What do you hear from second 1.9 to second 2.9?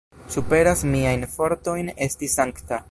esti sankta.